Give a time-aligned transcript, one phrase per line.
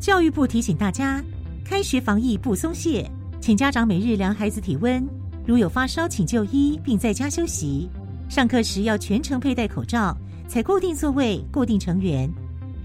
[0.00, 1.22] 教育部提醒大家，
[1.64, 3.10] 开学防疫不松懈，
[3.40, 5.06] 请家长每日量孩子体温，
[5.44, 7.88] 如有发烧请就医，并在家休息。
[8.28, 10.16] 上课时要全程佩戴口罩，
[10.46, 12.30] 采固定座位、固定成员。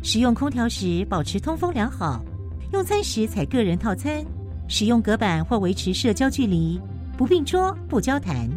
[0.01, 2.23] 使用空调时保持通风良好。
[2.71, 4.25] 用餐时采个人套餐。
[4.67, 6.79] 使用隔板或维持社交距离，
[7.15, 8.49] 不并桌、不交谈。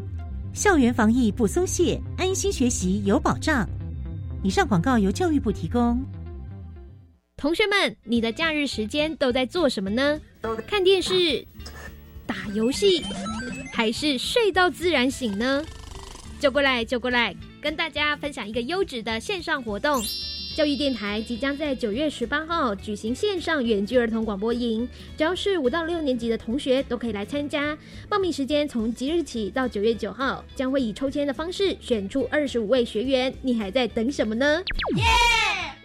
[0.54, 3.68] 校园防疫不松懈，安心学习有保障。
[4.42, 6.00] 以上广告由教育部提供。
[7.36, 10.18] 同学们，你的假日时间都在做什么呢？
[10.66, 11.46] 看电视、
[12.24, 13.04] 打游戏，
[13.74, 15.62] 还是睡到自然醒呢？
[16.40, 20.02] 就过来，就过来，跟大家分享一个优质的线上活动。
[20.56, 27.76] 教育电台即将在九月十八号举行线上远距儿童广播营，只要是五到六年级的同学都可以来参加。
[28.08, 33.34] 报名时间从即日起到九月九号，将会以抽签的方式选出二十五位学员。
[33.42, 34.62] 你还在等什么呢？
[34.96, 35.04] 耶！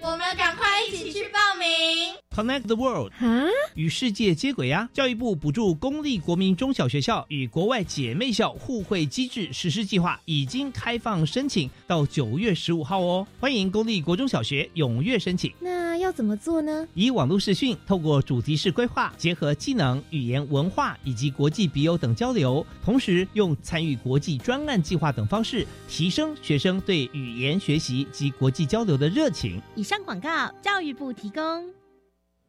[0.03, 2.15] 我们赶快一起去报名。
[2.33, 3.45] Connect the world，啊，
[3.75, 4.89] 与世界接轨呀！
[4.93, 13.27] 教育部补助公立国民中小学校与国外姐妹校互惠机制实施计划已经开放申请，到九月十五号哦。
[13.37, 15.51] 欢迎公立国中小学踊跃申请。
[15.59, 16.87] 那要怎么做呢？
[16.93, 29.61] 以网络视讯，透过主题式规划，结合技能、语言、文化以及国际笔友等交流，同时用参与国际专案计划等方式，提升学生对语言学习及国际交流的热情。
[29.75, 31.69] 以上广告，教育部提供。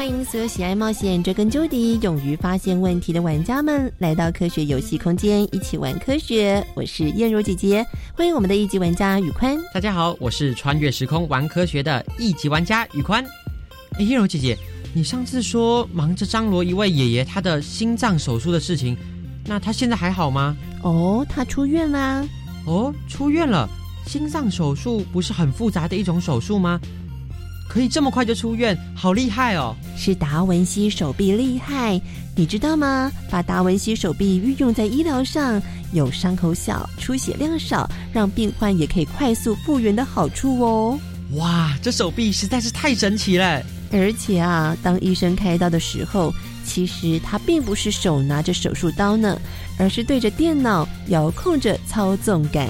[0.00, 6.66] 欢迎所有喜爱冒险、追根究底、勇于发现问题的玩家们来到科学游戏空间，一起玩科学。
[6.74, 9.58] 我是燕如姐姐，欢迎我们的一级玩家宇宽。
[9.74, 13.22] 大家好，我是穿越时空玩科学的一级玩家宇宽。
[13.98, 14.56] 哎，燕如姐姐，
[14.94, 18.96] 你上次说忙着张罗一位爷爷他的心脏手术的事情，
[19.44, 20.56] 那他现在还好吗？
[20.82, 22.26] 哦，他出院啦。
[22.64, 23.68] 哦，出院了。
[24.06, 26.80] 心脏手术不是很复杂的一种手术吗？
[27.72, 29.76] 可以这么快就出院，好厉害哦！
[29.96, 32.00] 是达文西手臂厉害，
[32.34, 33.12] 你知道吗？
[33.30, 40.98] 把达文西手臂运用在医疗上，有伤口小、出血量少，让病患也可以快速复原的好处哦。
[41.34, 43.62] 哇，这手臂实在是太神奇了！
[43.92, 49.40] 而且啊，当医生开刀的时候，其实他并不是手拿着手术刀呢，
[49.78, 52.68] 而是对着电脑遥控着操纵杆。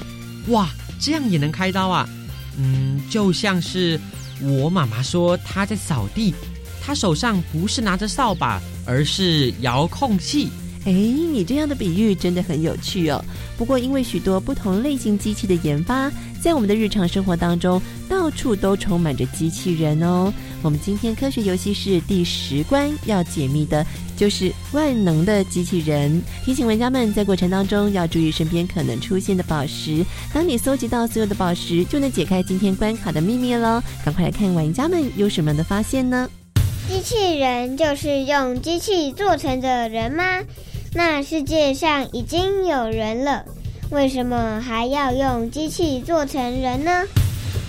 [0.49, 0.69] 哇，
[0.99, 2.07] 这样也能开刀啊？
[2.55, 3.99] 嗯，就像是。
[4.43, 6.33] 我妈妈说她在扫地，
[6.81, 10.49] 她手上不是拿着扫把，而是遥控器。
[10.83, 13.23] 哎，你这样的比喻真的很有趣哦。
[13.55, 17.79] 不过，因为许多不同类型机器的研发，在我们的日常生活当中，
[18.09, 20.33] 到处都充满着机器人哦。
[20.63, 23.85] 我们今天科学游戏室第十关要解密的
[24.15, 26.21] 就是万能的机器人。
[26.45, 30.05] 提醒玩家们在过程当中要注意身边可能出现的宝石。
[30.31, 33.81] 当你搜集到所有的宝石，就能解开今天关卡的秘密喽。
[34.05, 36.29] 赶快来看玩家们有什么样的发现呢？
[36.87, 40.23] 机器人就是用机器做成的人吗？
[40.93, 43.45] 那世界上已经有人了，
[43.89, 47.03] 为什么还要用机器做成人呢？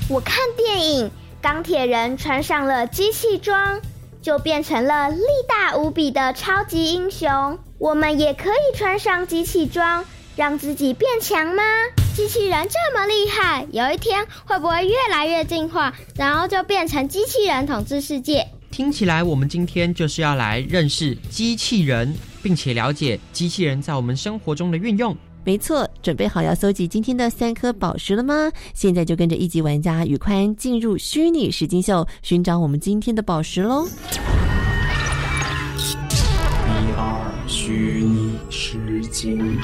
[0.08, 1.10] 我看电影，
[1.42, 3.80] 钢铁人穿上了机器装，
[4.22, 7.58] 就变成了力大无比的超级英雄。
[7.78, 10.04] 我们也可以穿上机器装，
[10.36, 11.64] 让自己变强吗？
[12.14, 18.46] 机器人这么厉害，有一天会不会越来越进化，然后就变成机器人统治世界？
[18.70, 25.16] 听起来，我们今天就是要来认识机器人，并且了解机器人在我们生活中的运用。
[25.44, 28.50] 没错，准备好要搜集今天的三颗宝石了吗？
[28.74, 33.86] 现在就跟着一级玩家宇宽进入虚拟石金秀，寻找我们今天的宝石喽
[35.76, 39.58] 第二虚拟石金。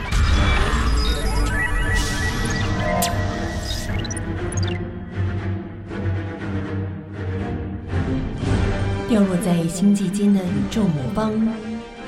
[9.09, 11.33] 掉落在星际间的宇宙魔方，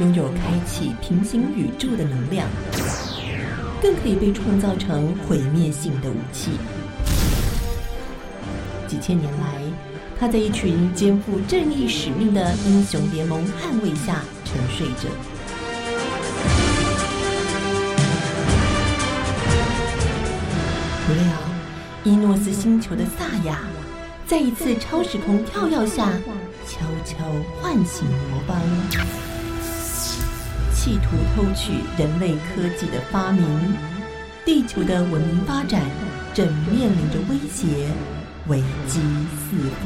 [0.01, 2.47] 拥有开启平行宇宙的能量，
[3.83, 6.51] 更可以被创造成毁灭性的武器。
[8.87, 9.63] 几千年来，
[10.19, 15.09] 他在一群肩负正义使命的英雄联盟捍卫下沉睡着。
[21.07, 21.25] 不料，
[22.05, 23.61] 伊诺斯星球的萨亚，
[24.27, 26.11] 在一次超时空跳跃下，
[26.67, 27.17] 悄悄
[27.61, 28.57] 唤醒魔方，
[30.83, 33.45] 企图偷取人类科技的发明。
[34.47, 35.83] 地球的文明发展
[36.33, 37.91] 正面临着威胁。
[38.49, 38.99] 危机
[39.37, 39.77] 四伏。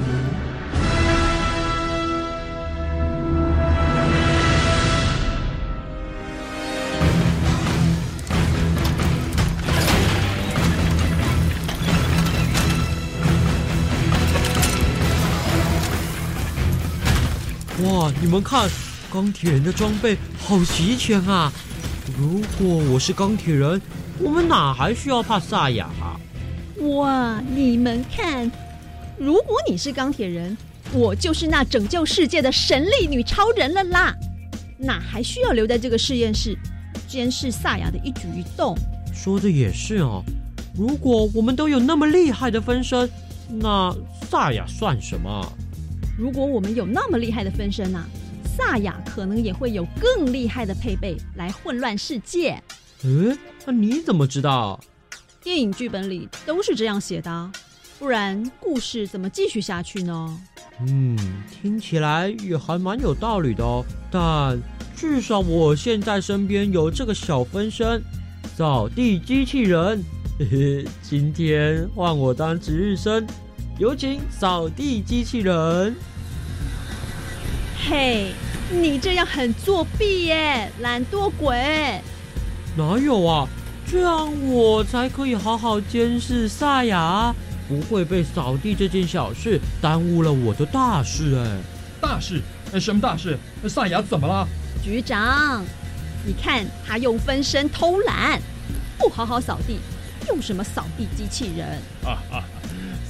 [17.83, 18.13] 哇！
[18.23, 18.71] 你们看，
[19.15, 21.53] 钢铁人的装备好齐全啊！
[22.19, 23.81] 如果我是钢铁人，
[24.19, 25.89] 我们哪还需要怕萨亚？
[26.81, 27.41] 哇！
[27.55, 28.51] 你们看，
[29.17, 30.59] 如果你是钢铁人，
[30.93, 34.13] 我就是那拯救世界的神力女超人了啦！
[34.79, 36.59] 哪还需要留在这个实验室
[37.07, 38.77] 监视萨亚的一举一动？
[39.15, 40.25] 说的也是哦。
[40.77, 43.09] 如果我们都有那么厉害的分身，
[43.49, 43.95] 那
[44.29, 45.53] 萨亚算什么？
[46.19, 48.05] 如果我们有那么厉害的分身啊，
[48.57, 52.63] 萨亚可能也会有更厉害的配备来混乱世界。
[53.03, 53.37] 嗯，
[53.67, 54.81] 那你怎么知道？
[55.43, 57.51] 电影剧本里都是这样写的，
[57.99, 60.41] 不然故事怎么继续下去呢？
[60.81, 61.17] 嗯，
[61.51, 63.85] 听起来也还蛮有道理的哦。
[64.11, 64.59] 但
[64.97, 68.03] 至少我现在身边有这个小分身——
[68.57, 70.03] 扫地机器人。
[70.39, 73.27] 嘿嘿，今天换我当值日生，
[73.79, 75.95] 有请扫地机器人。
[77.87, 78.33] 嘿，
[78.71, 82.01] 你这样很作弊耶，懒惰鬼！
[82.77, 83.47] 哪有啊？
[83.87, 87.35] 这样我才可以好好监视萨雅，
[87.69, 91.37] 不会被扫地这件小事耽误了我的大事。
[91.37, 91.59] 哎，
[92.01, 92.41] 大事？
[92.81, 93.39] 什么大事？
[93.69, 94.49] 萨雅怎么了？
[94.83, 95.63] 局长，
[96.25, 98.41] 你看他用分身偷懒，
[98.97, 99.79] 不好好扫地，
[100.29, 101.79] 用什么扫地机器人？
[102.03, 102.45] 啊啊！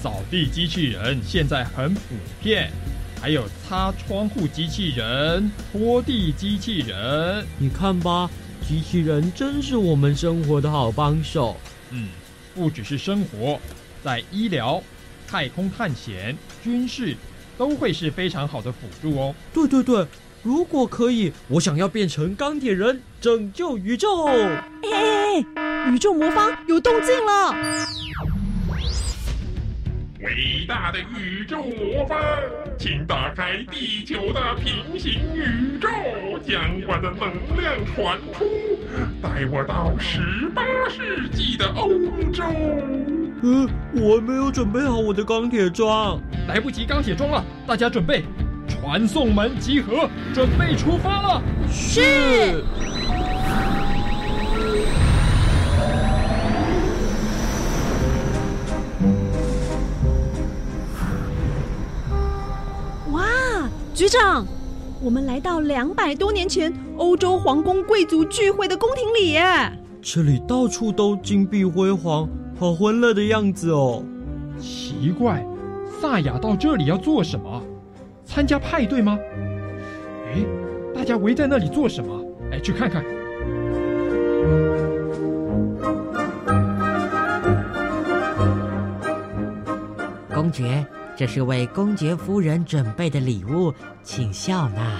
[0.02, 2.00] 扫地机器人现在很普
[2.42, 2.70] 遍，
[3.24, 8.28] 还有擦窗户机器人、拖地机器人，你看吧。
[8.68, 11.56] 机器人真是我们生活的好帮手。
[11.88, 12.08] 嗯，
[12.54, 13.58] 不只是生活，
[14.02, 14.82] 在医疗、
[15.26, 17.16] 太空探险、军事，
[17.56, 19.34] 都会是非常好的辅助哦。
[19.54, 20.06] 对对对，
[20.42, 24.26] 如果可以，我想要变成钢铁人，拯救宇宙。
[24.26, 27.54] 哎，宇宙魔方有动静了。
[30.24, 32.18] 伟大的宇宙魔方，
[32.78, 35.88] 请打开地球的平行宇宙，
[36.42, 38.44] 将我的能量传出，
[39.22, 41.90] 带我到十八世纪的欧
[42.32, 42.42] 洲。
[43.42, 46.18] 嗯，我没有准备好我的钢铁装，
[46.48, 47.44] 来不及钢铁装了。
[47.66, 48.24] 大家准备，
[48.66, 51.42] 传送门集合，准备出发了。
[51.70, 52.64] 是。
[64.04, 64.46] 局长，
[65.00, 69.42] 我们来到两百多年前欧洲皇宫贵族聚会的宫廷里耶。
[70.02, 72.28] 这里到处都金碧辉煌，
[72.60, 74.04] 好欢乐的样子哦。
[74.60, 75.42] 奇怪，
[76.02, 77.62] 萨雅到这里要做什么？
[78.26, 79.18] 参加派对吗？
[80.26, 80.44] 哎，
[80.94, 82.22] 大家围在那里做什么？
[82.52, 83.02] 哎，去看看。
[90.34, 90.84] 公爵。
[91.16, 94.98] 这是为公爵夫人准备的礼物，请笑纳。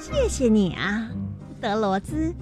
[0.00, 1.08] 谢谢你啊，
[1.60, 2.34] 德罗兹。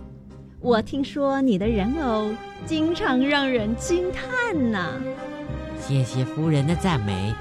[0.60, 2.30] 我听说你的人偶
[2.64, 4.94] 经常让人惊叹呢。
[5.78, 7.34] 谢谢夫人的赞美。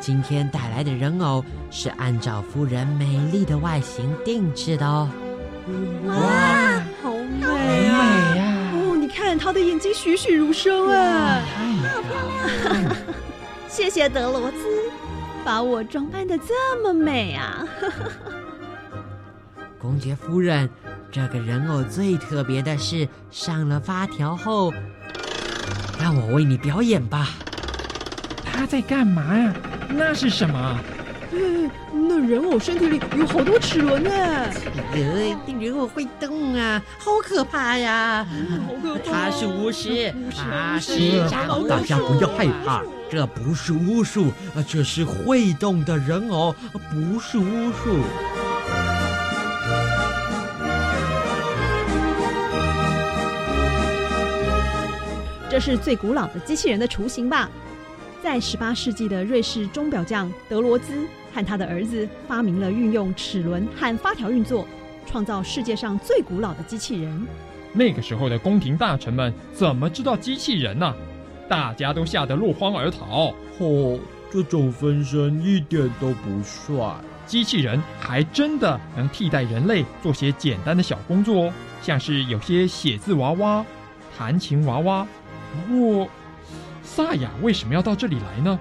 [0.00, 5.08] 今天带来的人偶是按照夫人美丽的外形定制的哦。
[6.06, 6.14] 哇，
[7.02, 7.46] 好美
[7.88, 8.70] 啊！
[8.72, 11.42] 哦，你看她的眼睛栩栩如生啊，
[11.92, 12.14] 好漂
[12.72, 12.96] 亮。
[13.76, 14.90] 谢谢德罗兹，
[15.44, 17.62] 把我装扮的这么美啊！
[19.78, 20.66] 公爵夫人，
[21.12, 24.72] 这个人偶最特别的是上了发条后，
[26.00, 27.28] 让我为你表演吧。
[28.42, 29.52] 他在干嘛呀？
[29.90, 30.80] 那是什么？
[31.92, 34.10] 那人偶身体里有好多齿轮呢！
[34.94, 38.26] 呃，人偶会动啊，好可怕呀！
[38.66, 39.28] 好可怕！
[39.28, 41.28] 他是巫师，他是
[41.68, 42.82] 大家不要害怕。
[43.08, 44.32] 这不是巫术，
[44.68, 46.54] 这是会动的人偶，
[46.90, 47.98] 不是巫术。
[55.48, 57.48] 这是最古老的机器人的雏形吧？
[58.22, 64.66] 在十八世纪的瑞士钟表匠德罗兹和他的儿子发明了运用齿轮和发条运作，
[65.06, 67.26] 创造世界上最古老的机器人。
[67.72, 70.92] 那个时候的宫廷大臣们怎么知道机器人呢？
[71.48, 73.34] 大家都吓得落荒而逃。
[73.58, 73.98] 哦，
[74.30, 76.94] 这种分身一点都不帅。
[77.26, 83.64] 机器人还真的能替代人类做些简单的小工作哦，像是有些写字娃娃、
[84.16, 85.06] 弹琴娃娃。
[85.68, 86.08] 不过，
[86.82, 88.58] 萨雅为什么要到这里来呢？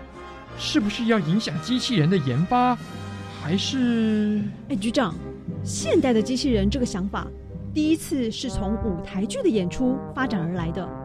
[0.58, 2.78] 是不是要影响机器人的研发，
[3.42, 4.42] 还是……
[4.70, 5.14] 哎，局长，
[5.64, 7.28] 现代的机器人这个想法，
[7.74, 11.05] 第一次是从舞台剧的演出发展而来的。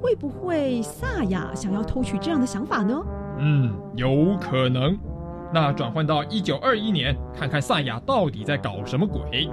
[0.00, 2.98] 会不会萨亚想要偷取这样的想法呢？
[3.38, 4.98] 嗯，有可能。
[5.52, 9.50] 那转换到一九二一年，看看萨亚到底在搞什么鬼。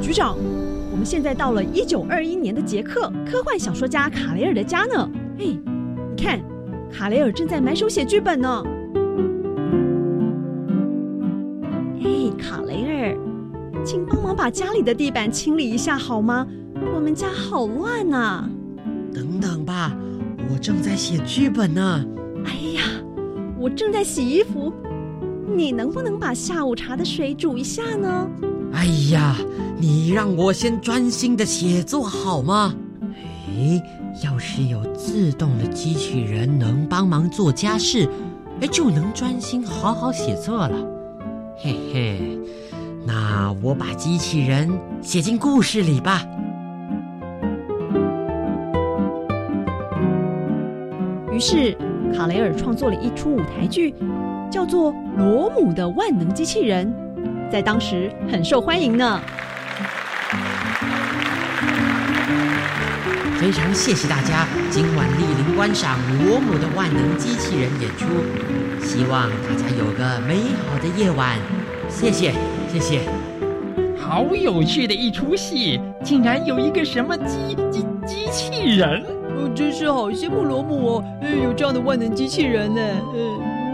[0.00, 0.36] 局长，
[0.90, 5.10] 我们现在到了一九二一年的捷克科幻小说家卡雷尔的家呢。
[5.38, 6.40] 哎，你看，
[6.96, 8.62] 卡雷尔正在埋手写剧本呢。
[12.00, 13.18] 哎，卡雷尔，
[13.84, 16.46] 请帮忙把家里的地板清理一下好吗？
[16.94, 18.48] 我们家好乱呐。
[19.12, 19.92] 等等吧，
[20.48, 22.04] 我正在写剧本呢。
[22.44, 22.82] 哎呀，
[23.58, 24.72] 我正在洗衣服，
[25.52, 28.30] 你能不能把下午茶的水煮一下呢？
[28.72, 29.34] 哎呀，
[29.76, 32.72] 你让我先专心的写作好吗？
[33.48, 33.82] 哎，
[34.24, 38.08] 要是有自动的机器人能帮忙做家事，
[38.62, 40.74] 哎，就能专心好好写作了。
[41.58, 42.38] 嘿嘿，
[43.06, 44.70] 那我把机器人
[45.02, 46.24] 写进故事里吧。
[51.30, 51.76] 于是，
[52.16, 53.94] 卡雷尔创作了一出舞台剧，
[54.50, 56.86] 叫做《罗姆的万能机器人》。
[57.52, 59.20] 在当时很受欢迎呢。
[63.40, 68.06] 非常谢谢大家今晚莅临观赏罗姆的万能机器人演出，
[68.80, 70.36] 希望大家有个美
[70.66, 71.38] 好的夜晚。
[71.88, 72.32] 谢谢，
[72.72, 73.00] 谢谢。
[73.98, 79.04] 好有趣的一出戏，竟然有一个什么机机机器人？
[79.36, 82.80] 我真是好羡慕罗姆哦，有这样的万能机器人呢。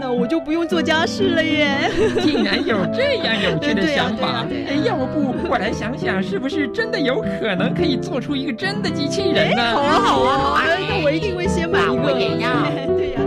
[0.01, 1.91] 那我就不用做家事了耶！
[2.25, 4.43] 竟然有这样有趣的想法！
[4.83, 9.61] 要不我来想想，是不是真的有可能可以做出一个真的机器人呢？
[9.75, 10.21] 好啊好
[10.57, 10.63] 啊！
[10.89, 11.93] 那我一定会先买一个。
[11.93, 12.49] 我也要。
[12.97, 13.21] 对呀。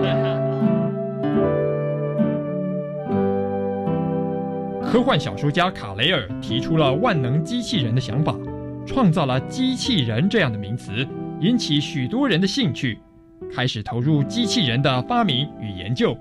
[4.90, 8.34] 科幻小说家卡雷尔提出了万能机器人的想法，
[8.84, 11.06] 创造了机器人这样的名词，
[11.40, 12.98] 引起许多人的兴趣，
[13.54, 16.16] 开始投入机器人的发明与研究。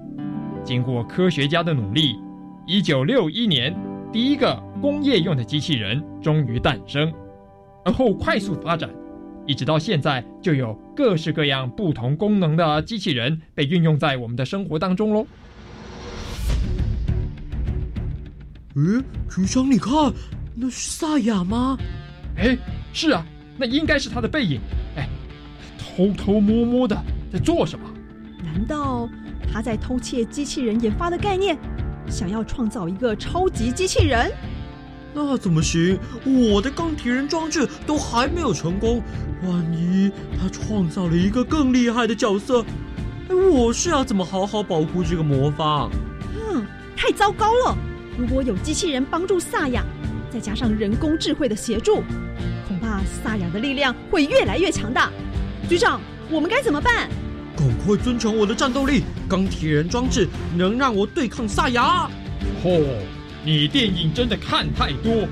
[0.64, 2.18] 经过科学家的努力，
[2.66, 3.76] 一九六一年，
[4.12, 7.14] 第一个工业用的机器人终于诞生，
[7.84, 8.90] 而后快速发展，
[9.46, 15.28] 一直到现在，就有各式各样不同功能的机器人被运用在我们的生活当中喽。
[18.76, 19.92] 诶，局长，你看，
[20.56, 21.78] 那是萨亚吗？
[22.38, 22.58] 哎，
[22.94, 23.26] 是啊，
[23.58, 24.60] 那应该是他的背影。
[24.96, 25.08] 哎，
[25.78, 27.00] 偷偷摸摸的
[27.32, 27.88] 在做什么？
[28.42, 29.10] 难道？
[29.52, 31.58] 他在偷窃机器人研发的概念，
[32.10, 34.32] 想要创造一个超级机器人。
[35.14, 36.00] 那怎么行？
[36.26, 39.02] 我的钢铁人装置都还没有成功，
[39.44, 42.66] 万一他创造了一个更厉害的角色，
[43.30, 45.92] 我是要怎么好好保护这个魔方？
[46.36, 47.78] 嗯，太糟糕了！
[48.18, 49.84] 如果有机器人帮助萨雅，
[50.32, 52.02] 再加上人工智慧的协助，
[52.68, 55.12] 恐怕萨雅的力量会越来越强大。
[55.70, 57.08] 局长，我们该怎么办？
[57.56, 59.04] 赶快增强我的战斗力！
[59.30, 62.10] 钢铁人装置能让我对抗萨亚。
[62.64, 62.82] 嚯，
[63.46, 65.28] 你电影真的看太多，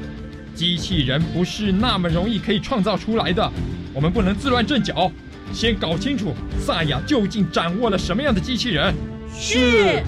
[0.54, 3.52] 机器人不是那么容易可以创造出来的。
[3.94, 5.12] 我们不能自乱阵脚，
[5.52, 8.94] 先搞清楚萨亚究竟掌握了什么样的机器人。
[9.34, 10.04] 是。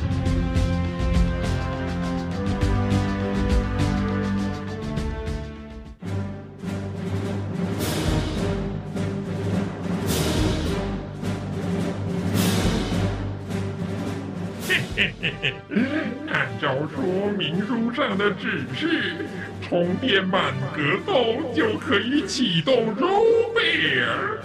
[16.73, 17.03] 照说
[17.37, 19.27] 明书上的指示，
[19.61, 24.39] 充电满格后就可以启动 Robear。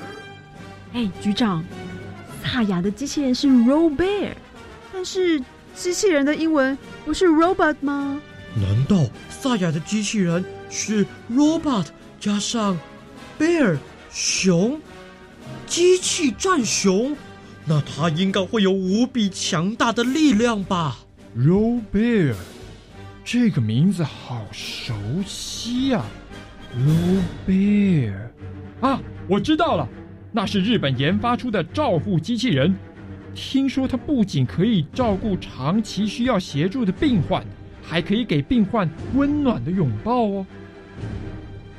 [0.93, 1.65] 哎，局长，
[2.45, 4.33] 萨雅的机器人是 Robear，
[4.93, 5.43] 但是
[5.75, 8.21] 机器人的英文不是 robot 吗？
[8.55, 11.87] 难道萨雅的机器人是 robot
[12.21, 12.79] 加上
[13.39, 13.79] bear
[14.11, 14.79] 熊，
[15.67, 17.17] 机器战熊？
[17.65, 20.99] 那它应该会有无比强大的力量吧
[21.39, 22.35] ？Ro Bear，
[23.25, 24.93] 这个名字好熟
[25.25, 26.03] 悉呀
[26.77, 28.13] ！Robert，
[28.81, 29.89] 啊，我知道了，
[30.33, 32.75] 那是日本研发出的照护机器人。
[33.37, 37.47] 听说它不仅可以照顾长期需要协助的病患，
[37.81, 40.47] 还可以给病患温暖的拥抱哦。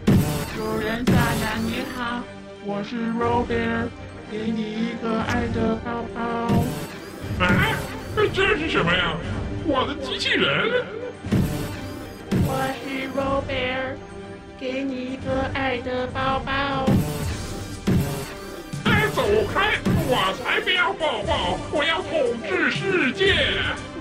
[0.05, 2.23] 主人大人你好，
[2.65, 3.89] 我是 Robert，。
[4.31, 6.21] 给你一个爱的抱抱。
[7.43, 7.75] 啊，
[8.31, 9.17] 这是什么呀？
[9.71, 10.83] 我的机器人。
[12.41, 13.97] 我是 Robert，
[14.59, 16.89] 给你一个爱的抱抱。
[18.85, 19.21] 哎，走
[19.53, 19.77] 开！
[20.09, 22.09] 我才不要抱抱，我要统
[22.49, 23.35] 治世界。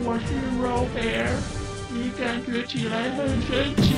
[0.01, 1.37] 我是 Robert，
[1.93, 3.95] 你感觉起来很神奇，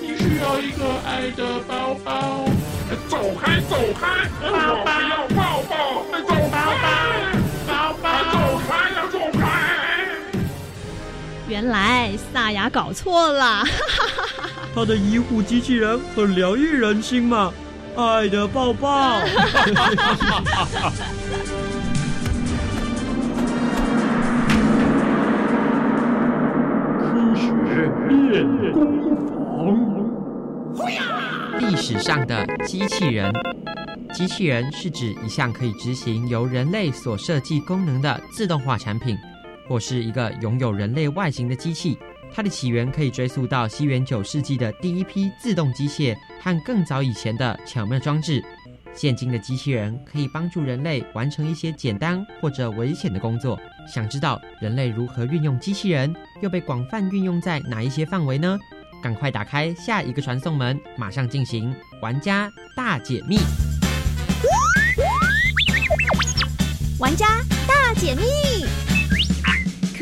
[0.00, 2.46] 你需要一个爱的抱抱。
[3.08, 4.30] 走开，走开！
[4.42, 4.46] 我
[4.86, 6.06] 不要抱抱！
[6.22, 7.49] 走开！
[11.50, 13.64] 原来萨雅搞错了，
[14.72, 17.52] 他的医护机器人很疗愈人心嘛，
[17.96, 19.20] 爱的抱抱。
[27.00, 27.50] 科学
[28.08, 29.28] 练功房。
[31.58, 33.32] 历史上的机器人，
[34.14, 39.18] 机器人是指一项可以执行由人类所设计功能的自动化产品，
[39.70, 41.96] 或是一个拥有人类外形的机器。
[42.34, 48.44] 它的起源可以追溯到西元九世纪的第一批自动机械和更早以前的巧妙装置。
[48.92, 53.56] 现今的机器人可以帮助人类完成一些简单或者危险的工作。
[53.86, 58.58] 想知道人类如何运用机器人，又被广泛运用在哪一些范围呢？
[59.00, 61.72] 赶快打开下一个传送门，马上进行
[62.02, 63.38] 玩家大解密。
[66.98, 67.26] 玩家
[67.66, 68.22] 大解密，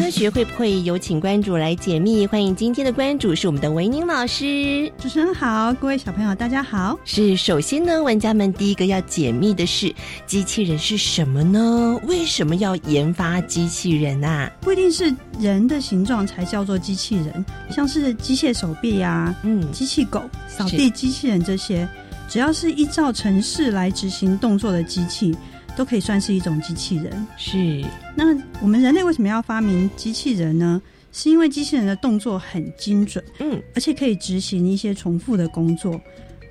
[0.08, 2.26] 科学会不会有请关主来解密？
[2.26, 4.90] 欢迎今天的关主是我们的维宁老师。
[4.96, 6.98] 主持人好，各位小朋友大家好。
[7.04, 9.94] 是，首先呢，玩家们第一个要解密的是
[10.26, 12.00] 机器人是什么呢？
[12.04, 14.50] 为什么要研发机器人啊？
[14.62, 21.86] 不一定是人的形状才叫做机器人，像是机械手臂呀，嗯，机器狗、扫地机器人这些，
[22.30, 25.36] 只要是依照程式来执行动作的机器。
[25.78, 27.24] 都可以算是一种机器人。
[27.36, 27.84] 是，
[28.16, 30.82] 那我们人类为什么要发明机器人呢？
[31.12, 35.94] 是因为机器人的动作很精准，嗯，而且可以执行一些重复的工作。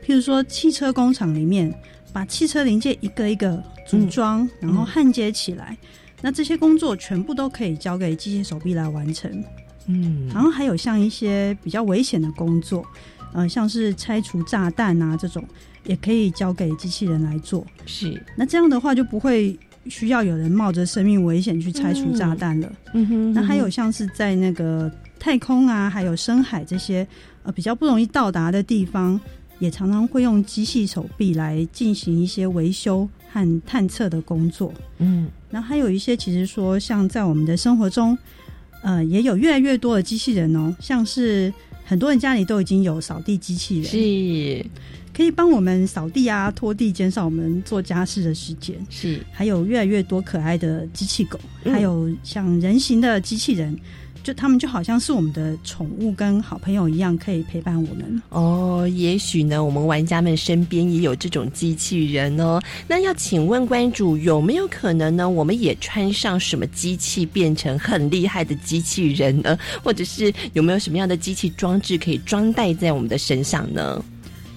[0.04, 1.72] 譬如说，汽车工厂里面
[2.14, 5.78] 把汽车零件一个一个组装，然后焊接起来，
[6.22, 9.30] 那这些工作全部都可以交给机械手臂来完成。
[9.88, 12.86] 嗯，然后还有像一些比较危险的工作，
[13.34, 15.44] 呃，像是拆除炸弹啊这种。
[15.86, 22.70] 也可以交给机器人来做，是那这样的话就不会需要有人冒着生命危险去拆除炸弹了。
[22.94, 27.08] 嗯哼，那还有像是在那个太空啊，还有深海这些
[27.44, 29.18] 呃比较不容易到达的地方，
[29.60, 34.74] 也常常会用机器手臂来进行一些维修和探测的工作。
[34.98, 38.18] 嗯，然后还有一些其实说像在我们的生活中，
[38.82, 41.54] 呃，也有越来越多的机器人哦，像是
[41.88, 43.86] 很多人家里都已经有扫地机器人。
[43.86, 44.66] 是。
[45.14, 48.76] 可以帮我们扫地啊、拖地，减少我们做家事的时间。
[48.88, 53.76] 是，还有越来越多可爱的机器狗，还有像人形的机器人，
[54.28, 58.22] 就他们就好像是我们的宠物跟好朋友一样，可以陪伴我们。
[58.28, 62.62] 哦，也许呢，我们玩家们身边也有这种机器人哦。
[62.90, 65.30] 那要请问关主，有没有可能呢？
[65.30, 69.58] 我们也穿上什么机器，变成很厉害的机器人呢？
[69.82, 74.04] 或者是有没有什么样的机器装置可以装戴在我们的身上呢？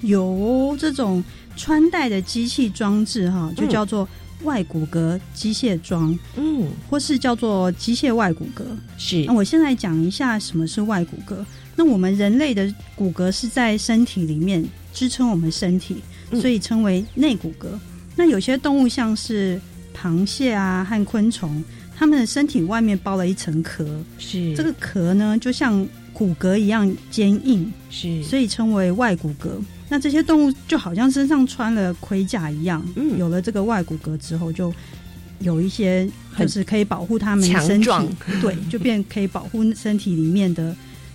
[0.00, 1.22] 有这种
[1.56, 4.08] 穿戴的机器装置哈，就叫做
[4.42, 8.62] 外骨骼机械装，嗯，或是叫做机械外骨骼。
[8.98, 11.36] 是，那我现在讲一下什么是外骨骼。
[11.76, 15.96] 那我们人类的骨骼是在身体里面支撑我们身体，
[16.40, 17.68] 所以称为内骨骼。
[18.16, 19.60] 那有些动物像是
[19.96, 21.62] 螃蟹啊和昆虫，
[21.96, 23.86] 它们的身体外面包了一层壳，
[24.18, 29.48] 是这个壳呢，就像骨骼一样坚硬，是，所以称为外骨骼。
[29.90, 34.72] 那这些动物就好像身上穿了盔甲一样，嗯，有了这个外骨骼之后，就
[35.40, 37.90] 有一些就是可以保护它们身体，
[38.40, 40.74] 对，就变可以保护身体里面的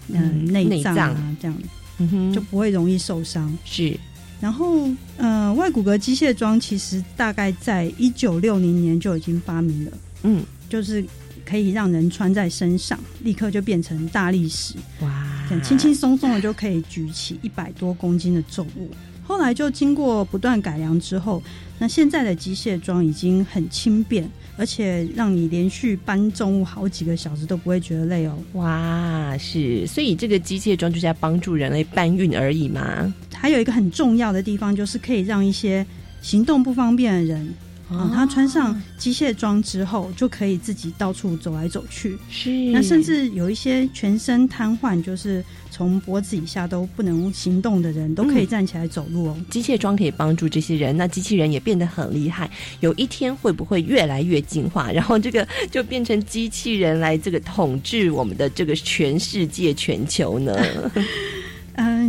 [0.09, 1.57] 嗯内脏啊，这样，
[1.99, 3.51] 嗯哼，就不会容易受伤。
[3.63, 3.97] 是，
[4.41, 9.91] 然后呃，外骨骼机械装其实大概在一九六零年就已经发明了，
[10.23, 11.03] 嗯，就是
[11.45, 14.73] 可以让人穿在身上，立刻就变成大力士。
[15.01, 15.31] 哇！
[15.63, 18.89] 轻轻松松的就可以举起一百多公斤的重物。
[19.23, 21.41] 后来就经过不断改良之后，
[21.79, 24.27] 那现在的机械装已经很轻便，
[24.57, 28.37] 而且让你连续搬重物好几个小时都不会觉得累哦。
[28.53, 33.13] 哇，是，所以这个机械装就是在帮助人类搬运而已嘛。
[33.33, 35.85] 还有一个很重要的地方，就是可以让一些
[36.21, 37.53] 行动不方便的人。
[37.89, 42.17] 哦，他穿上机械装之后，就可以自己到处走来走去。
[42.31, 49.37] 是，那甚至有一些全身瘫痪，就是从脖子以下都不能行动的人，都可以站起来走路哦。
[49.51, 52.49] 机械装可以帮助这些人，那机器人也变得很厉害。
[52.79, 60.55] 有一天会不会越来越进化，然后这个就变成机器人来这个统治我们的这个全世界、全球呢？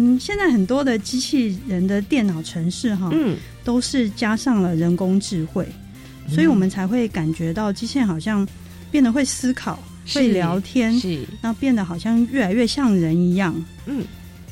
[0.07, 5.67] 嗯，现在很多的机器人的电脑程式哈，嗯，都是加上了人工智慧，
[6.29, 8.47] 所以我们才会感觉到机器人好像
[8.91, 13.55] 变得会思考、会聊天，是，那变得好像越来越像人一样。
[13.87, 14.05] 嗯，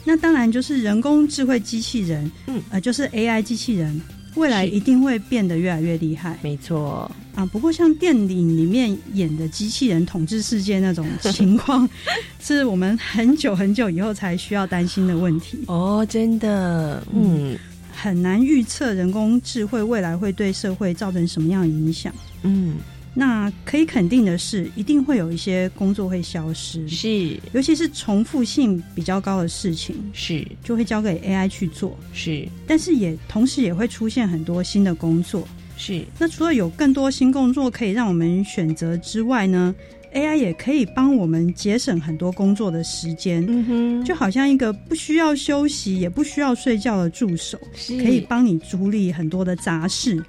[0.04, 4.00] 那当然就是人工智慧机器人，嗯，呃，就是 AI 机器人。
[4.34, 7.46] 未来一定会变得越来越厉害，没错啊。
[7.46, 11.88] 不过像电影里面演的机器人统治世界那种情况，
[12.40, 16.06] 是我们很久很久以后才需要担心的问题哦。
[16.08, 17.56] 真的，嗯，
[17.92, 22.12] 很难预测人工智慧未来会对社会造成什么样的影响。
[22.42, 22.76] 嗯。
[23.16, 32.48] 那可以肯定的是，一定会有一些工作会消失，是，尤其是重复性比较高的事情，是，就会交给 AI 去做，是。
[32.66, 35.46] 但是也同时也会出现很多新的工作，
[35.76, 36.04] 是。
[36.18, 39.72] 那除了有更多新工作可以让我们选择之外呢
[40.14, 50.22] ？AI 也可以帮我们节省很多工作的时间，嗯哼，就好像一个不需要休息也不需要睡觉的助手，可以帮你处理很多的杂事。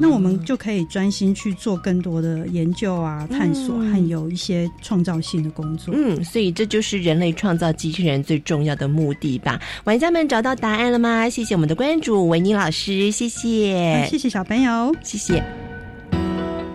[0.00, 5.92] 那我们就可以专心去做更多的研究啊、探索，还有一些创造性的工作。
[5.96, 9.60] 嗯，所以这就是人类创造机器人最重要的目的吧？
[9.84, 11.28] 玩家们找到答案了吗？
[11.28, 15.71] 谢谢我们的关注维尼老师，谢谢，谢谢小朋友，谢谢。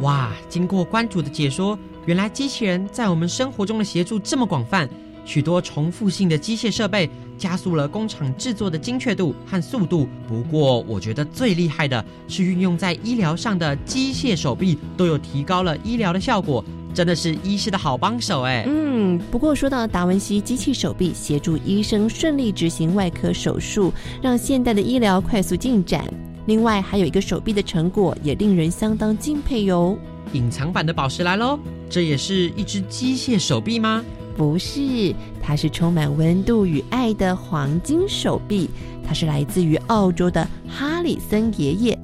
[0.01, 1.77] 哇，经过关主的解说。
[2.05, 4.87] 原来机器人在我们生活中的协助这么广泛，
[5.25, 10.07] 许多重复性的机械设备加速了工厂制作的精确度和速度。
[10.25, 18.63] 不过，我觉得最厉害的是运用在医疗上的机械手臂，都有提高了医疗的效果，真的是医师的好帮手哎。
[18.67, 26.05] 嗯，不过说到达文西机器手臂协助医生顺利执行外科手术，让现代的医疗快速进展。
[26.47, 29.97] 另外，还有一个手臂的成果也令人相当敬佩哟。
[30.31, 31.59] 隐藏版的宝石来喽！
[31.89, 34.03] 这也是一只机械手臂吗？
[34.37, 38.69] 不是，它是充满温度与爱的黄金手臂。
[39.05, 41.99] 它是来自于澳洲的哈里森爷爷。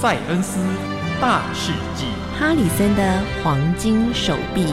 [0.00, 0.58] 塞恩斯
[1.20, 2.06] 大世纪，
[2.38, 4.64] 哈里森的黄金手臂。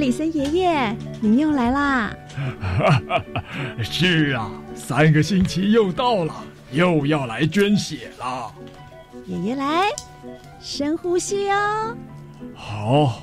[0.00, 2.16] 里森爷爷，您又来啦！
[3.84, 6.34] 是啊，三个星期又到了，
[6.72, 8.50] 又要来捐血了。
[9.26, 9.82] 爷爷来，
[10.58, 11.94] 深呼吸哦。
[12.54, 13.22] 好。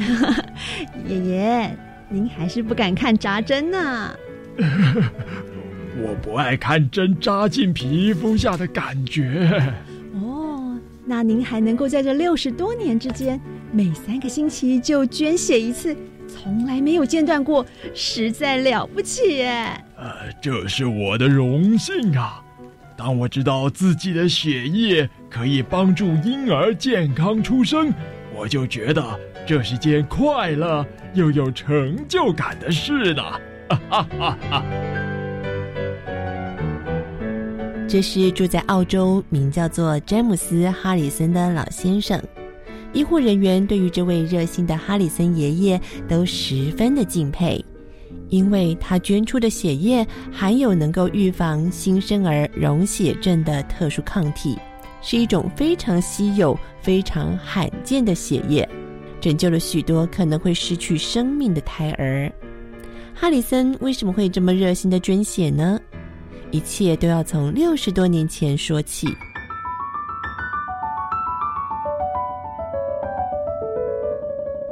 [1.06, 1.76] 爷爷，
[2.08, 4.10] 您还是不敢看扎针呢。
[6.02, 9.72] 我不爱看针扎进皮肤下的感觉。
[10.14, 13.40] 哦，那您还能够在这六十多年之间？
[13.72, 19.84] 每三个星期就捐血一次，从来没有间断过，实在了不起耶！
[19.96, 20.10] 呃，
[20.42, 22.42] 这是我的荣幸啊！
[22.96, 27.92] 当我知道自己的血液可以帮助婴儿健康出生，
[28.34, 29.02] 我就觉得
[29.46, 33.22] 这是件快乐又有成就感的事呢！
[33.68, 34.64] 哈哈哈哈！
[37.88, 42.20] 这是住在澳洲，名叫做詹姆斯·哈里森的老先生。
[42.92, 47.64] 医护人员对于这位热心的哈里森爷爷都十分的敬佩，
[48.28, 54.58] 因为他捐出的血液含有能够预防新生儿溶血症的特殊抗体，
[55.00, 58.68] 是一种非常稀有、非常罕见的血液，
[59.20, 62.30] 拯救了许多可能会失去生命的胎儿。
[63.14, 65.78] 哈里森为什么会这么热心的捐血呢？
[66.50, 69.06] 一切都要从六十多年前说起。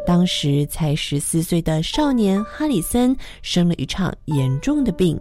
[0.09, 5.21] 当时才十四岁的少年哈里森生了一场严重的病，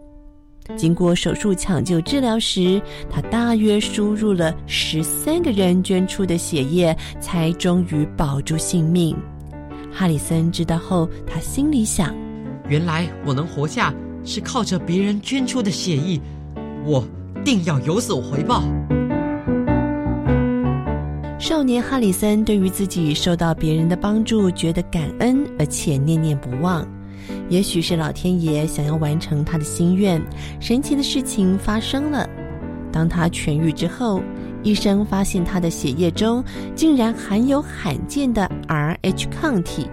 [0.78, 9.14] 经过手术抢救治疗时，他大约输入了十三个人捐出的血液，才终于保住性命。
[9.92, 12.16] 哈里森知道后，他心里想：
[12.70, 16.18] 原来我能活下是靠着别人捐出的血液，
[16.86, 17.06] 我
[17.44, 18.64] 定要有所回报。
[21.40, 26.86] 少年哈里森对于自己受到别人的帮助觉得感恩，而且念念不忘。
[27.48, 30.20] 也许是老天爷想要完成他的心愿，
[30.60, 32.28] 神奇的事情发生了。
[32.92, 34.20] 当他痊愈之后，
[34.64, 39.88] 医生发现他的血液中竟然含有罕见的 Rh 抗体。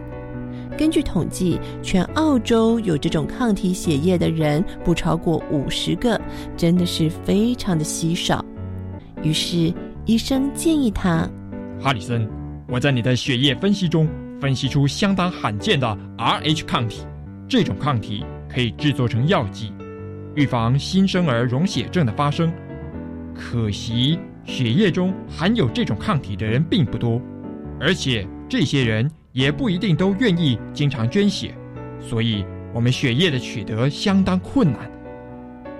[0.78, 6.18] 根据统计，全澳洲有这种抗体血液的人不超过五十个，
[6.56, 8.42] 真的是非常的稀少。
[9.22, 9.72] 于是
[10.06, 11.28] 医生建议他。
[11.80, 12.28] 哈里森，
[12.68, 14.06] 我在你的血液分析中
[14.40, 15.86] 分析出相当罕见的
[16.18, 17.06] Rh 抗体，
[17.48, 19.72] 这种抗体可以制作成药剂，
[20.34, 22.52] 预防新生儿溶血症的发生。
[23.34, 27.20] 可惜血液中含有这种抗体的人并不多，
[27.80, 31.54] 而且这些人也不一定都愿意经常捐血，
[31.98, 34.90] 所以我们血液的取得相当困难。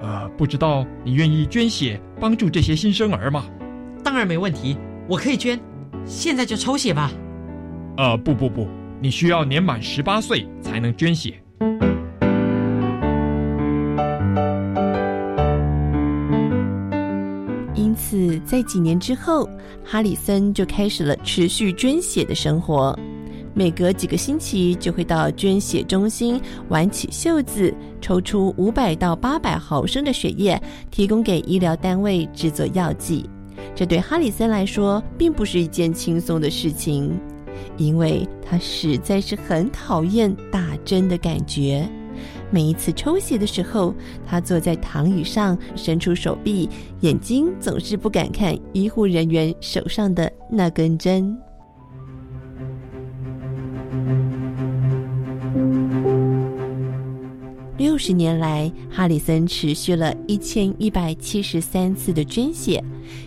[0.00, 3.44] 呃，不知道你愿意捐血帮助这些新生儿吗？
[4.04, 4.76] 当然没问题，
[5.08, 5.58] 我可以捐。
[6.04, 7.10] 现在就抽血吧。
[7.96, 8.68] 呃，不不不，
[9.00, 11.34] 你需要年满十八岁才能捐血。
[17.74, 19.48] 因此，在几年之后，
[19.82, 22.96] 哈里森就开始了持续捐血的生活。
[23.54, 33.30] 每隔几个星期，就会到捐血中心挽起袖子，抽出五百到八百毫升的血液，提供给医疗单位制作药剂。
[33.74, 37.18] 这对哈里森来说并不是一件轻松的事情，
[37.76, 41.88] 因为他实在是很讨厌打针的感觉。
[42.50, 43.92] 每一次抽血的时候，
[44.24, 46.68] 他坐在躺椅上，伸出手臂，
[47.00, 51.36] 眼睛总是不敢看医护人员手上的那根针。
[57.76, 62.82] 六十年来，哈里森持续了一千一百七十三次的捐血，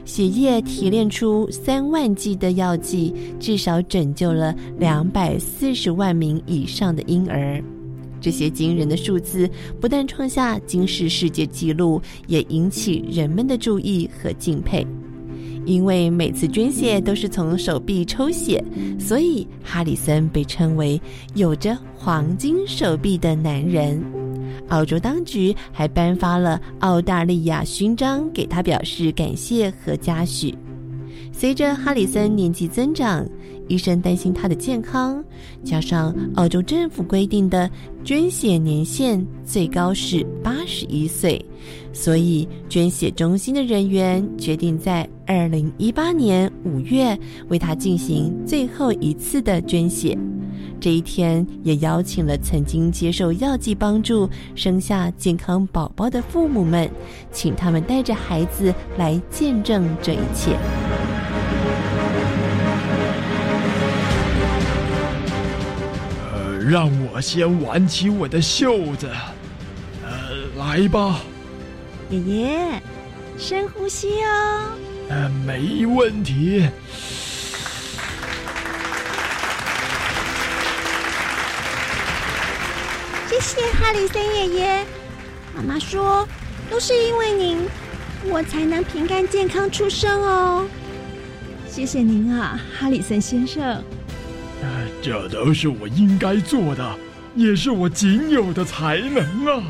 [0.06, 7.62] 血液提炼出三万剂的药剂，至少拯救了两百四十万名以上的婴儿。
[8.22, 9.50] 这些惊人的数字
[9.82, 14.88] 不但创下惊世世界纪录，也引起人们的注意和敬佩。
[15.66, 18.64] 因为每次捐血都是从手臂抽血，
[18.98, 21.00] 所以哈里森被称为
[21.36, 24.02] 有着黄金手臂的男人。
[24.70, 30.54] 澳洲当局还颁发了澳大利亚勋章给他，表示感谢和嘉许。
[31.32, 33.24] 随着哈里森年纪增长，
[33.68, 35.24] 医生担心他的健康，
[35.64, 37.70] 加上澳洲政府规定的
[38.04, 41.44] 捐血年限最高是八十一岁，
[41.94, 47.18] 所以捐血中心的人员决定在二零一八年五月
[47.50, 50.18] 为他进行最后一次的捐血。
[50.80, 56.88] 这一天也邀请了曾经接受药剂帮助生下健康宝宝的父母们，
[57.32, 60.56] 请他们带着孩子来见证这一切。
[66.70, 69.10] 让我先挽起我的袖子。
[70.04, 70.12] 呃，
[70.58, 71.22] 来吧，
[72.10, 72.82] 爷爷，
[73.38, 74.70] 深呼吸哦。
[75.08, 76.68] 呃，没问题。
[83.30, 84.86] 谢谢哈里森爷爷。
[85.56, 86.28] 妈妈说，
[86.70, 87.66] 都是因为您，
[88.26, 90.68] 我才能平安健康出生哦。
[91.66, 93.82] 谢谢您啊，哈里森先生。
[95.02, 96.98] 这都是我应该做的，
[97.36, 99.64] 也是我仅有的才能啊。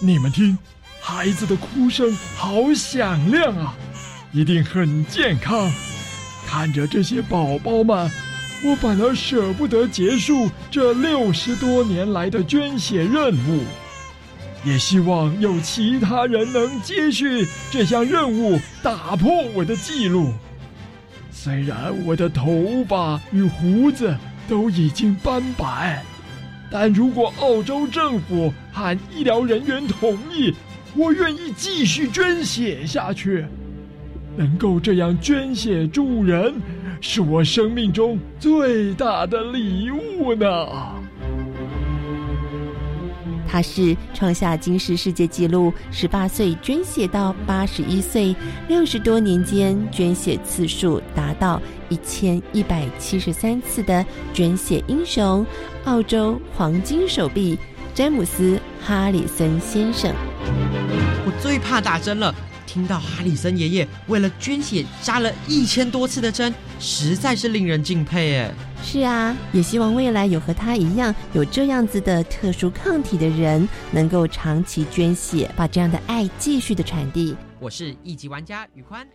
[0.00, 0.58] 你们听，
[1.00, 3.74] 孩子的哭声好响亮啊，
[4.32, 5.70] 一定很健康。
[6.46, 8.10] 看着这些宝宝们。
[8.64, 13.64] 我反而舍不得结束这六十多年来的捐血任务，
[14.64, 20.32] 也希望有其他人能接续这项任务，打破我的记录。
[21.44, 24.16] 虽然我的头发与胡子
[24.48, 26.00] 都已经斑白，
[26.70, 30.54] 但如果澳洲政府和医疗人员同意，
[30.94, 33.44] 我愿意继续捐血下去。
[34.36, 36.54] 能够这样捐血助人。
[37.00, 40.46] 是我生命中最大的礼物呢。
[43.52, 48.34] 他是创下金氏世界纪录，十八岁捐血到八十一岁，
[48.66, 51.60] 六十多年间捐血次数达到
[51.90, 55.44] 一千一百七十三次的捐血英雄——
[55.84, 57.58] 澳洲黄金手臂
[57.92, 60.14] 詹姆斯·哈里森先生。
[61.26, 62.34] 我最怕打针了。
[62.72, 68.54] 听到哈里森爷爷为了捐血扎了一千多次的针，实在是令人敬佩哎。
[68.82, 77.36] 是啊，也希望未来有和他一样有这样子的特殊抗体的人，能够长期捐血，把这样的爱继续的传递。
[77.60, 79.06] 我是一级玩家宇宽。